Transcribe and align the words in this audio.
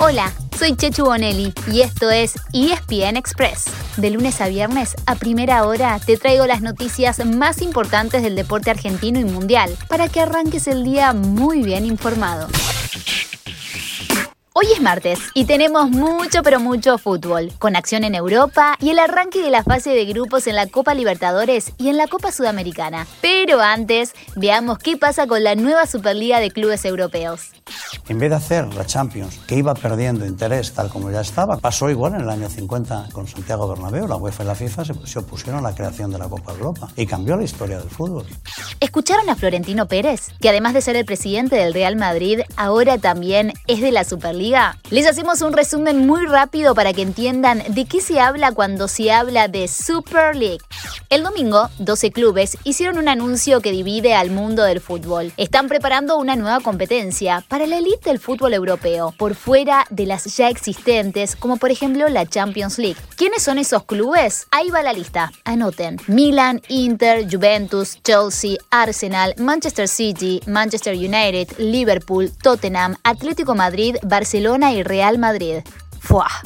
Hola, 0.00 0.32
soy 0.56 0.76
Chechu 0.76 1.06
Bonelli 1.06 1.52
y 1.72 1.80
esto 1.80 2.08
es 2.08 2.36
ESPN 2.52 3.16
Express. 3.16 3.64
De 3.96 4.10
lunes 4.10 4.40
a 4.40 4.46
viernes, 4.46 4.94
a 5.06 5.16
primera 5.16 5.66
hora, 5.66 5.98
te 5.98 6.16
traigo 6.16 6.46
las 6.46 6.62
noticias 6.62 7.26
más 7.26 7.60
importantes 7.62 8.22
del 8.22 8.36
deporte 8.36 8.70
argentino 8.70 9.18
y 9.18 9.24
mundial 9.24 9.76
para 9.88 10.08
que 10.08 10.20
arranques 10.20 10.68
el 10.68 10.84
día 10.84 11.12
muy 11.14 11.62
bien 11.64 11.84
informado. 11.84 12.46
Hoy 14.60 14.66
es 14.74 14.80
martes 14.80 15.20
y 15.34 15.44
tenemos 15.44 15.88
mucho 15.88 16.42
pero 16.42 16.58
mucho 16.58 16.98
fútbol, 16.98 17.52
con 17.60 17.76
acción 17.76 18.02
en 18.02 18.16
Europa 18.16 18.74
y 18.80 18.90
el 18.90 18.98
arranque 18.98 19.40
de 19.40 19.50
la 19.50 19.62
fase 19.62 19.90
de 19.90 20.04
grupos 20.04 20.48
en 20.48 20.56
la 20.56 20.66
Copa 20.66 20.94
Libertadores 20.94 21.70
y 21.78 21.90
en 21.90 21.96
la 21.96 22.08
Copa 22.08 22.32
Sudamericana. 22.32 23.06
Pero 23.20 23.60
antes, 23.60 24.14
veamos 24.34 24.78
qué 24.78 24.96
pasa 24.96 25.28
con 25.28 25.44
la 25.44 25.54
nueva 25.54 25.86
Superliga 25.86 26.40
de 26.40 26.50
Clubes 26.50 26.84
Europeos. 26.84 27.52
En 28.08 28.18
vez 28.18 28.30
de 28.30 28.36
hacer 28.36 28.74
la 28.74 28.84
Champions, 28.84 29.38
que 29.46 29.54
iba 29.54 29.74
perdiendo 29.74 30.26
interés 30.26 30.72
tal 30.72 30.88
como 30.88 31.12
ya 31.12 31.20
estaba, 31.20 31.58
pasó 31.58 31.88
igual 31.88 32.14
en 32.14 32.22
el 32.22 32.28
año 32.28 32.48
50 32.48 33.10
con 33.12 33.28
Santiago 33.28 33.68
Bernabéu. 33.68 34.08
La 34.08 34.16
UEFA 34.16 34.42
y 34.42 34.46
la 34.46 34.54
FIFA 34.56 34.84
se, 35.04 35.18
opusieron 35.20 35.60
a 35.64 35.68
la 35.68 35.76
creación 35.76 36.10
de 36.10 36.18
la 36.18 36.28
Copa 36.28 36.50
Europa 36.50 36.88
y 36.96 37.06
cambió 37.06 37.36
la 37.36 37.44
historia 37.44 37.78
del 37.78 37.90
fútbol. 37.90 38.26
¿Escucharon 38.80 39.30
a 39.30 39.36
Florentino 39.36 39.86
Pérez? 39.86 40.32
Que 40.40 40.48
además 40.48 40.74
de 40.74 40.80
ser 40.80 40.96
el 40.96 41.04
presidente 41.04 41.54
del 41.54 41.74
Real 41.74 41.94
Madrid, 41.94 42.40
ahora 42.56 42.98
también 42.98 43.52
es 43.68 43.80
de 43.80 43.92
la 43.92 44.02
Superliga. 44.02 44.47
Les 44.90 45.06
hacemos 45.06 45.42
un 45.42 45.52
resumen 45.52 46.06
muy 46.06 46.24
rápido 46.24 46.74
para 46.74 46.94
que 46.94 47.02
entiendan 47.02 47.62
de 47.68 47.84
qué 47.84 48.00
se 48.00 48.18
habla 48.18 48.52
cuando 48.52 48.88
se 48.88 49.12
habla 49.12 49.46
de 49.46 49.68
Super 49.68 50.34
League. 50.34 50.64
El 51.10 51.22
domingo, 51.22 51.68
12 51.78 52.12
clubes 52.12 52.56
hicieron 52.64 52.96
un 52.96 53.08
anuncio 53.08 53.60
que 53.60 53.72
divide 53.72 54.14
al 54.14 54.30
mundo 54.30 54.62
del 54.62 54.80
fútbol. 54.80 55.32
Están 55.36 55.68
preparando 55.68 56.16
una 56.16 56.34
nueva 56.36 56.60
competencia 56.60 57.44
para 57.48 57.66
la 57.66 57.78
elite 57.78 58.08
del 58.08 58.18
fútbol 58.18 58.54
europeo, 58.54 59.12
por 59.18 59.34
fuera 59.34 59.84
de 59.90 60.06
las 60.06 60.24
ya 60.36 60.48
existentes, 60.48 61.36
como 61.36 61.58
por 61.58 61.70
ejemplo 61.70 62.08
la 62.08 62.24
Champions 62.24 62.78
League. 62.78 62.96
¿Quiénes 63.16 63.42
son 63.42 63.58
esos 63.58 63.84
clubes? 63.84 64.46
Ahí 64.50 64.70
va 64.70 64.82
la 64.82 64.94
lista. 64.94 65.30
Anoten. 65.44 65.98
Milan, 66.06 66.62
Inter, 66.68 67.26
Juventus, 67.30 67.98
Chelsea, 68.02 68.56
Arsenal, 68.70 69.34
Manchester 69.36 69.88
City, 69.88 70.40
Manchester 70.46 70.94
United, 70.94 71.58
Liverpool, 71.58 72.30
Tottenham, 72.42 72.96
Atlético 73.02 73.54
Madrid, 73.54 73.96
Barcelona 74.02 74.37
y 74.72 74.82
Real 74.82 75.18
Madrid. 75.18 75.62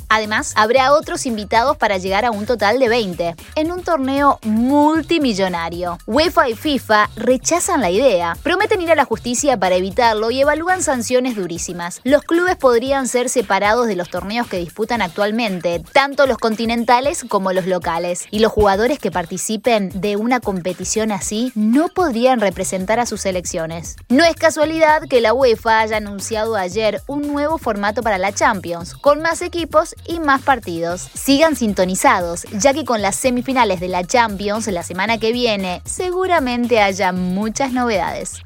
Además, 0.09 0.53
habrá 0.57 0.93
otros 0.93 1.27
invitados 1.27 1.77
para 1.77 1.99
llegar 1.99 2.25
a 2.25 2.31
un 2.31 2.47
total 2.47 2.79
de 2.79 2.89
20, 2.89 3.37
en 3.55 3.73
un 3.73 3.83
torneo 3.83 4.39
multimillonario. 4.43 5.99
UEFA 6.07 6.49
y 6.49 6.55
FIFA 6.55 7.11
rechazan 7.17 7.81
la 7.81 7.91
idea, 7.91 8.37
prometen 8.43 8.83
ir 8.83 8.91
a 8.91 8.95
la 8.95 9.05
justicia 9.05 9.57
para 9.57 9.77
evitarlo 9.77 10.31
y 10.31 10.41
evalúan 10.41 10.83
sanciones 10.83 11.37
durísimas. 11.37 12.01
Los 12.05 12.23
clubes 12.23 12.57
podrían 12.57 13.07
ser 13.07 13.29
separados 13.29 13.87
de 13.87 13.97
los 13.97 14.11
torneos 14.11 14.47
que 14.49 14.59
disputan 14.59 15.01
actualmente, 15.01 15.83
tanto 15.93 16.27
los 16.27 16.39
continentales 16.39 17.25
como 17.29 17.53
los 17.53 17.67
locales, 17.67 18.27
y 18.31 18.41
los 18.41 18.53
jugadores 18.53 18.99
que 18.99 19.11
participen 19.11 19.91
de 19.95 20.17
una 20.17 20.41
competición 20.41 21.13
así 21.13 21.53
no 21.55 21.89
podrían 21.89 22.41
representar 22.41 22.99
a 23.01 23.07
sus 23.07 23.23
selecciones. 23.23 23.97
No 24.09 24.25
es 24.25 24.35
casualidad 24.35 25.03
que 25.09 25.21
la 25.21 25.35
UEFA 25.35 25.81
haya 25.81 25.99
anunciado 25.99 26.57
ayer 26.57 27.01
un 27.07 27.23
nuevo 27.33 27.59
formato 27.59 28.03
para 28.03 28.19
la 28.19 28.33
Champions, 28.33 28.95
con 28.95 29.21
más 29.23 29.43
equipos 29.53 29.95
y 30.07 30.19
más 30.19 30.41
partidos. 30.41 31.09
Sigan 31.13 31.57
sintonizados, 31.57 32.45
ya 32.53 32.73
que 32.73 32.87
con 32.87 33.03
las 33.03 33.17
semifinales 33.17 33.81
de 33.81 33.89
la 33.89 34.03
Champions 34.03 34.67
la 34.69 34.83
semana 34.83 35.19
que 35.19 35.31
viene 35.31 35.83
seguramente 35.85 36.81
haya 36.81 37.13
muchas 37.13 37.73
novedades. 37.73 38.41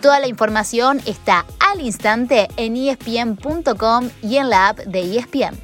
Toda 0.00 0.20
la 0.20 0.26
información 0.26 1.02
está 1.04 1.44
al 1.60 1.82
instante 1.82 2.48
en 2.56 2.76
espn.com 2.76 4.08
y 4.22 4.38
en 4.38 4.48
la 4.48 4.68
app 4.68 4.78
de 4.78 5.18
ESPN. 5.18 5.60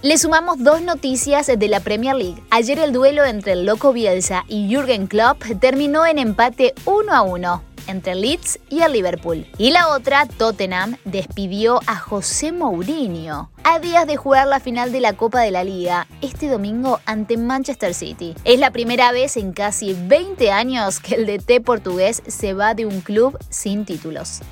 Le 0.00 0.16
sumamos 0.16 0.62
dos 0.64 0.80
noticias 0.80 1.46
de 1.46 1.68
la 1.68 1.80
Premier 1.80 2.16
League. 2.16 2.42
Ayer 2.48 2.78
el 2.78 2.92
duelo 2.92 3.24
entre 3.24 3.52
el 3.52 3.66
Loco 3.66 3.92
Bielsa 3.92 4.44
y 4.48 4.68
Jürgen 4.68 5.08
Klopp 5.08 5.42
terminó 5.60 6.06
en 6.06 6.18
empate 6.18 6.72
1 6.86 7.12
a 7.12 7.20
1 7.20 7.62
entre 7.86 8.14
Leeds 8.14 8.60
y 8.70 8.80
el 8.80 8.92
Liverpool. 8.92 9.46
Y 9.58 9.70
la 9.72 9.88
otra, 9.88 10.26
Tottenham, 10.26 10.96
despidió 11.04 11.80
a 11.86 11.96
José 11.96 12.52
Mourinho 12.52 13.50
a 13.68 13.80
días 13.80 14.06
de 14.06 14.16
jugar 14.16 14.46
la 14.46 14.60
final 14.60 14.92
de 14.92 15.00
la 15.00 15.14
Copa 15.14 15.40
de 15.40 15.50
la 15.50 15.64
Liga 15.64 16.06
este 16.22 16.48
domingo 16.48 17.00
ante 17.04 17.36
Manchester 17.36 17.94
City. 17.94 18.34
Es 18.44 18.60
la 18.60 18.70
primera 18.70 19.10
vez 19.10 19.36
en 19.36 19.52
casi 19.52 19.92
20 19.94 20.52
años 20.52 21.00
que 21.00 21.16
el 21.16 21.26
DT 21.26 21.64
portugués 21.64 22.22
se 22.28 22.54
va 22.54 22.74
de 22.74 22.86
un 22.86 23.00
club 23.00 23.36
sin 23.50 23.84
títulos. 23.84 24.42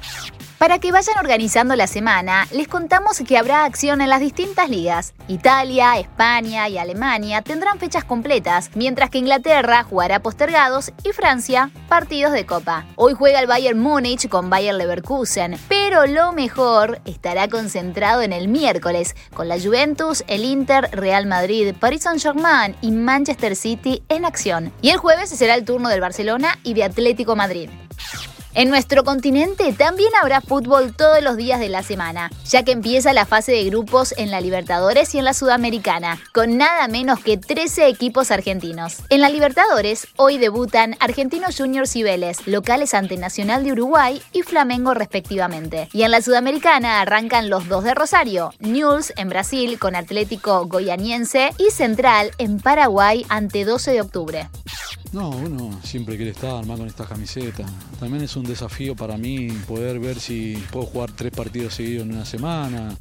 Para 0.59 0.79
que 0.79 0.93
vayan 0.93 1.19
organizando 1.19 1.77
la 1.77 1.87
semana, 1.87 2.47
les 2.51 2.69
contamos 2.69 3.19
que 3.19 3.37
habrá 3.37 3.65
acción 3.65 4.01
en 4.01 4.09
las 4.09 4.21
distintas 4.21 4.71
ligas. 4.71 5.13
Italia, 5.29 5.99
España 5.99 6.69
y 6.69 6.79
Alemania 6.79 7.43
tendrán 7.43 7.79
fechas 7.79 8.05
completas, 8.05 8.71
mientras 8.75 9.11
que 9.11 9.19
Inglaterra 9.19 9.83
jugará 9.83 10.23
postergados 10.23 10.93
y 11.03 11.13
Francia 11.13 11.71
partidos 11.89 12.33
de 12.33 12.47
copa. 12.47 12.87
Hoy 12.95 13.13
juega 13.13 13.41
el 13.41 13.47
Bayern 13.47 13.79
Múnich 13.79 14.29
con 14.29 14.49
Bayern 14.49 14.79
Leverkusen, 14.79 15.59
pero 15.69 16.07
lo 16.07 16.33
mejor 16.33 17.01
estará 17.05 17.49
concentrado 17.49 18.23
en 18.23 18.33
el 18.33 18.49
miércoles, 18.49 19.04
con 19.35 19.49
la 19.49 19.61
Juventus, 19.61 20.25
el 20.29 20.45
Inter, 20.45 20.89
Real 20.93 21.27
Madrid, 21.27 21.75
Paris 21.79 22.03
Saint-Germain 22.03 22.77
y 22.81 22.91
Manchester 22.91 23.57
City 23.57 24.03
en 24.09 24.25
acción. 24.25 24.73
Y 24.81 24.91
el 24.91 24.99
jueves 24.99 25.31
será 25.31 25.55
el 25.55 25.65
turno 25.65 25.89
del 25.89 26.01
Barcelona 26.01 26.59
y 26.63 26.75
de 26.75 26.85
Atlético 26.85 27.37
Madrid. 27.37 27.69
En 28.57 28.71
nuestro 28.71 29.03
continente 29.03 29.73
también 29.73 30.11
habrá 30.23 30.41
fútbol 30.41 30.95
todos 30.95 31.21
los 31.25 31.37
días 31.37 31.59
de 31.59 31.69
la 31.69 31.83
semana, 31.83 32.31
ya 32.49 32.63
que 32.63 32.71
empieza 32.71 33.13
la 33.13 33.27
fase 33.27 33.51
de 33.51 33.65
grupos 33.65 34.15
en 34.17 34.31
la 34.31 34.41
Libertadores 34.41 35.13
y 35.13 35.19
en 35.19 35.25
la 35.25 35.35
Sudamericana, 35.35 36.23
con 36.33 36.57
nada 36.57 36.87
menos 36.87 37.19
que 37.19 37.37
13 37.37 37.89
equipos 37.89 38.31
argentinos. 38.31 38.99
En 39.09 39.23
la 39.23 39.29
Libertadores, 39.29 40.07
hoy 40.15 40.39
debutan 40.39 40.95
Argentinos 41.01 41.57
Juniors 41.59 41.97
y 41.97 42.05
Vélez, 42.05 42.47
locales 42.47 42.95
ante 42.95 43.17
Nacional 43.17 43.65
de 43.65 43.73
Uruguay 43.73 44.23
y 44.33 44.43
Flamengo 44.43 44.95
respectivamente. 44.95 45.89
Y 45.93 46.05
en 46.05 46.13
la 46.13 46.23
Sudamericana 46.23 47.01
arrancan 47.01 47.51
los 47.51 47.67
dos 47.69 47.83
de 47.83 47.95
Rosario, 47.95 48.53
News 48.61 49.13
en 49.17 49.31
Brasil 49.31 49.81
con 49.81 49.97
Atlético 49.97 50.67
Goianiense 50.67 51.51
y 51.59 51.73
Central 51.73 52.31
en 52.39 52.61
Paraguay 52.61 53.27
ante 53.29 53.65
12 53.65 53.91
de 53.91 54.01
octubre. 54.01 54.49
No, 55.13 55.31
uno 55.31 55.81
siempre 55.83 56.17
quiere 56.17 56.33
estar 56.33 56.65
más 56.67 56.79
con 56.79 56.89
esta 56.89 57.05
camiseta. 57.05 57.65
También 58.01 58.25
es 58.25 58.35
un 58.37 58.45
desafío 58.45 58.97
para 58.97 59.17
mí 59.17 59.49
poder 59.67 60.01
ver 60.01 60.19
si 60.19 60.57
puedo 60.73 60.87
jugar 60.87 61.13
tres 61.13 61.33
partidos 61.33 61.75
seguidos 61.75 62.05
en 62.05 62.15
una 62.15 62.25
semana. 62.25 62.97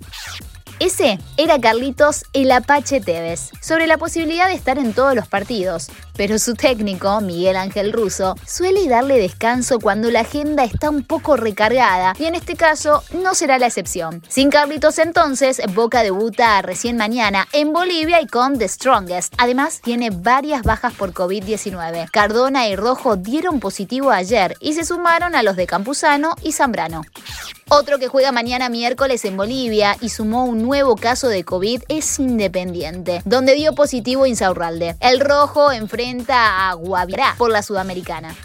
Ese 0.83 1.17
era 1.37 1.61
Carlitos 1.61 2.25
el 2.33 2.51
Apache 2.51 2.99
Tevez, 2.99 3.51
sobre 3.61 3.87
la 3.87 3.97
posibilidad 3.97 4.47
de 4.47 4.55
estar 4.55 4.77
en 4.77 4.91
todos 4.91 5.15
los 5.15 5.29
partidos, 5.29 5.87
pero 6.17 6.37
su 6.37 6.55
técnico, 6.55 7.21
Miguel 7.21 7.55
Ángel 7.55 7.93
Russo, 7.93 8.35
suele 8.45 8.89
darle 8.89 9.17
descanso 9.17 9.79
cuando 9.79 10.11
la 10.11 10.19
agenda 10.19 10.65
está 10.65 10.89
un 10.89 11.03
poco 11.03 11.37
recargada 11.37 12.13
y 12.19 12.25
en 12.25 12.35
este 12.35 12.57
caso 12.57 13.01
no 13.13 13.33
será 13.33 13.59
la 13.59 13.67
excepción. 13.67 14.21
Sin 14.27 14.49
Carlitos 14.49 14.99
entonces, 14.99 15.61
Boca 15.73 16.03
debuta 16.03 16.61
recién 16.61 16.97
mañana 16.97 17.47
en 17.53 17.71
Bolivia 17.71 18.19
y 18.19 18.27
con 18.27 18.57
The 18.57 18.67
Strongest. 18.67 19.33
Además, 19.37 19.79
tiene 19.81 20.09
varias 20.09 20.63
bajas 20.63 20.91
por 20.95 21.13
COVID-19. 21.13 22.09
Cardona 22.11 22.67
y 22.67 22.75
Rojo 22.75 23.15
dieron 23.15 23.61
positivo 23.61 24.11
ayer 24.11 24.57
y 24.59 24.73
se 24.73 24.83
sumaron 24.83 25.33
a 25.33 25.43
los 25.43 25.55
de 25.55 25.65
Campuzano 25.65 26.35
y 26.43 26.51
Zambrano. 26.51 27.03
Otro 27.75 27.97
que 27.97 28.07
juega 28.07 28.31
mañana 28.31 28.69
miércoles 28.69 29.25
en 29.25 29.35
Bolivia 29.35 29.97
y 29.99 30.09
sumó 30.09 30.45
un 30.45 30.61
nuevo 30.61 30.95
caso 30.95 31.27
de 31.27 31.43
COVID 31.43 31.81
es 31.89 32.19
Independiente, 32.19 33.23
donde 33.25 33.55
dio 33.55 33.73
positivo 33.73 34.27
Insaurralde. 34.27 34.95
El 34.99 35.19
rojo 35.19 35.71
enfrenta 35.71 36.69
a 36.69 36.73
Guavirá 36.75 37.33
por 37.35 37.49
la 37.49 37.63
Sudamericana. 37.63 38.35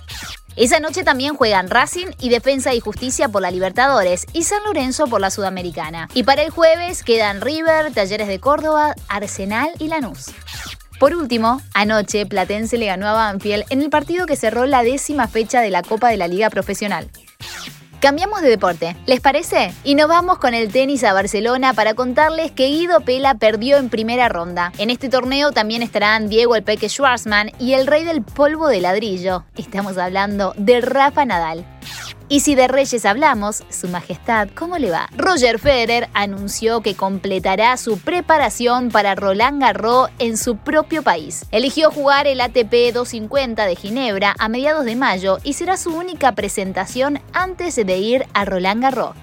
Esa 0.57 0.81
noche 0.81 1.05
también 1.05 1.35
juegan 1.35 1.69
Racing 1.69 2.07
y 2.19 2.31
Defensa 2.31 2.73
y 2.73 2.81
Justicia 2.81 3.29
por 3.29 3.43
la 3.43 3.51
Libertadores 3.51 4.25
y 4.33 4.45
San 4.45 4.65
Lorenzo 4.65 5.09
por 5.09 5.21
la 5.21 5.31
Sudamericana. 5.31 6.09
Y 6.15 6.23
para 6.23 6.41
el 6.41 6.49
jueves 6.49 7.03
quedan 7.03 7.43
River, 7.43 7.93
Talleres 7.93 8.29
de 8.29 8.41
Córdoba, 8.41 8.95
Arsenal 9.09 9.69
y 9.79 9.89
Lanús. 9.89 10.31
Por 10.99 11.15
último, 11.15 11.61
anoche 11.75 12.25
Platense 12.25 12.79
le 12.79 12.87
ganó 12.87 13.07
a 13.07 13.13
Banfield 13.13 13.67
en 13.69 13.83
el 13.83 13.91
partido 13.91 14.25
que 14.25 14.37
cerró 14.37 14.65
la 14.65 14.83
décima 14.83 15.29
fecha 15.29 15.61
de 15.61 15.69
la 15.69 15.83
Copa 15.83 16.09
de 16.09 16.17
la 16.17 16.29
Liga 16.29 16.49
Profesional. 16.49 17.11
Cambiamos 18.01 18.43
de 18.43 18.49
deporte, 18.49 18.97
¿les 19.07 19.21
parece? 19.21 19.73
Y 19.83 19.97
nos 19.97 20.07
vamos 20.07 20.39
con 20.39 20.55
el 20.55 20.71
tenis 20.71 21.03
a 21.03 21.13
Barcelona 21.13 21.75
para 21.75 21.95
contarles 21.95 22.53
que 22.53 22.69
Guido 22.69 23.01
Pela 23.01 23.35
perdió 23.35 23.77
en 23.77 23.89
primera 23.89 24.29
ronda. 24.29 24.73
En 24.79 24.91
este 24.91 25.09
torneo 25.09 25.51
también 25.51 25.83
estarán 25.83 26.29
Diego 26.29 26.55
El 26.55 26.63
Peque 26.63 26.89
Schwarzman 26.89 27.51
y 27.59 27.73
el 27.73 27.89
rey 27.89 28.05
del 28.05 28.23
polvo 28.23 28.69
de 28.69 28.81
ladrillo. 28.81 29.43
Estamos 29.57 29.99
hablando 29.99 30.55
de 30.57 30.81
Rafa 30.81 31.25
Nadal. 31.25 31.67
Y 32.31 32.41
si 32.41 32.55
de 32.55 32.69
Reyes 32.69 33.07
hablamos, 33.07 33.63
Su 33.71 33.89
Majestad, 33.89 34.49
¿cómo 34.55 34.77
le 34.77 34.91
va? 34.91 35.09
Roger 35.17 35.59
Federer 35.59 36.11
anunció 36.13 36.83
que 36.83 36.95
completará 36.95 37.75
su 37.79 37.99
preparación 37.99 38.91
para 38.91 39.15
Roland 39.15 39.63
Garros 39.63 40.11
en 40.19 40.37
su 40.37 40.59
propio 40.59 41.03
país. 41.03 41.47
Eligió 41.53 41.91
jugar 41.91 42.27
el 42.27 42.43
ATP 42.43 42.93
250 42.93 43.65
de 43.65 43.77
Ginebra 43.77 44.35
a 44.39 44.51
mediados 44.51 44.85
de 44.85 44.95
mayo 44.95 45.39
y 45.43 45.55
será 45.55 45.79
su 45.79 45.97
única 45.97 46.33
presentación 46.33 47.19
antes 47.33 47.77
de 47.77 47.97
ir 47.97 48.27
a 48.35 48.45
Roland 48.45 48.83
Garros. 48.83 49.17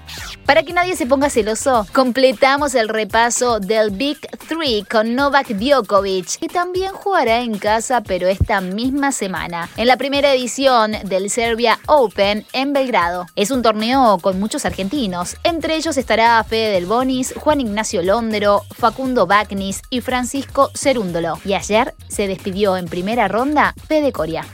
Para 0.44 0.64
que 0.64 0.72
nadie 0.72 0.96
se 0.96 1.06
ponga 1.06 1.30
celoso, 1.30 1.86
completamos 1.92 2.74
el 2.74 2.88
repaso 2.88 3.60
del 3.60 3.90
Big 3.90 4.18
Three 4.48 4.84
con 4.84 5.14
Novak 5.14 5.48
Djokovic, 5.48 6.38
que 6.40 6.48
también 6.48 6.92
jugará 6.92 7.40
en 7.40 7.58
casa 7.58 8.00
pero 8.00 8.26
esta 8.26 8.60
misma 8.60 9.12
semana, 9.12 9.68
en 9.76 9.86
la 9.86 9.96
primera 9.96 10.32
edición 10.32 10.92
del 11.04 11.30
Serbia 11.30 11.78
Open 11.86 12.44
en 12.52 12.72
Belgrado. 12.72 12.95
Es 13.34 13.50
un 13.50 13.60
torneo 13.60 14.18
con 14.22 14.40
muchos 14.40 14.64
argentinos, 14.64 15.36
entre 15.44 15.76
ellos 15.76 15.98
estará 15.98 16.42
Fede 16.44 16.70
Del 16.72 16.86
Bonis, 16.86 17.34
Juan 17.36 17.60
Ignacio 17.60 18.02
Londero, 18.02 18.62
Facundo 18.70 19.26
Bagnis 19.26 19.82
y 19.90 20.00
Francisco 20.00 20.70
Cerúndolo. 20.74 21.38
Y 21.44 21.52
ayer 21.52 21.94
se 22.08 22.26
despidió 22.26 22.74
en 22.78 22.86
primera 22.86 23.28
ronda 23.28 23.74
Fede 23.86 24.12
Coria. 24.12 24.46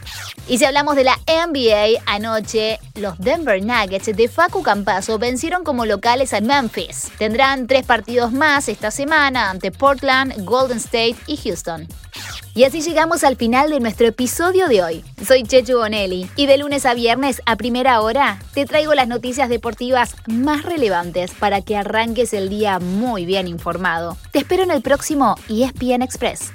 Y 0.48 0.58
si 0.58 0.64
hablamos 0.64 0.96
de 0.96 1.04
la 1.04 1.18
NBA, 1.28 2.02
anoche 2.06 2.80
los 2.96 3.16
Denver 3.18 3.64
Nuggets 3.64 4.16
de 4.16 4.28
Facu 4.28 4.62
Campazo 4.64 5.20
vencieron 5.20 5.62
como 5.62 5.86
locales 5.86 6.32
a 6.34 6.40
Memphis. 6.40 7.12
Tendrán 7.18 7.68
tres 7.68 7.86
partidos 7.86 8.32
más 8.32 8.68
esta 8.68 8.90
semana 8.90 9.50
ante 9.50 9.70
Portland, 9.70 10.44
Golden 10.44 10.78
State 10.78 11.16
y 11.28 11.36
Houston. 11.36 11.86
Y 12.54 12.64
así 12.64 12.82
llegamos 12.82 13.24
al 13.24 13.36
final 13.36 13.70
de 13.70 13.80
nuestro 13.80 14.06
episodio 14.06 14.68
de 14.68 14.82
hoy. 14.82 15.04
Soy 15.26 15.42
Chechu 15.42 15.78
Bonelli 15.78 16.28
y 16.36 16.44
de 16.46 16.58
lunes 16.58 16.84
a 16.84 16.92
viernes 16.92 17.40
a 17.46 17.56
primera 17.56 18.02
hora 18.02 18.40
te 18.52 18.66
traigo 18.66 18.92
las 18.92 19.08
noticias 19.08 19.48
deportivas 19.48 20.14
más 20.26 20.62
relevantes 20.62 21.32
para 21.32 21.62
que 21.62 21.78
arranques 21.78 22.34
el 22.34 22.50
día 22.50 22.78
muy 22.78 23.24
bien 23.24 23.48
informado. 23.48 24.18
Te 24.32 24.40
espero 24.40 24.64
en 24.64 24.70
el 24.70 24.82
próximo 24.82 25.36
ESPN 25.48 26.02
Express. 26.02 26.52